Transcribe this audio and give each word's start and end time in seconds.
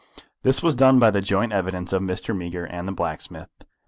This 0.41 0.63
was 0.63 0.75
done 0.75 0.97
by 0.97 1.11
the 1.11 1.21
joint 1.21 1.51
evidence 1.53 1.93
of 1.93 2.01
Mr. 2.01 2.35
Meager 2.35 2.65
and 2.65 2.89
of 2.89 2.95
the 2.95 2.97
blacksmith. 2.97 3.49